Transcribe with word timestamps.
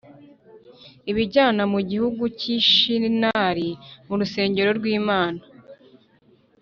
abijyana 1.09 1.61
mu 1.73 1.79
gihugu 1.89 2.23
cy’i 2.39 2.57
Shinari 2.71 3.69
mu 4.07 4.13
rusengero 4.19 4.69
rw’imana 4.79 5.41